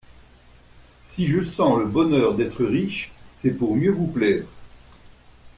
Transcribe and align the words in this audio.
Si 1.05 1.27
je 1.27 1.43
sens 1.43 1.77
le 1.77 1.85
bonheur 1.85 2.33
d'être 2.33 2.65
riche, 2.65 3.11
c'est 3.39 3.51
pour 3.51 3.75
mieux 3.75 3.91
vous 3.91 4.07
plaire. 4.07 4.45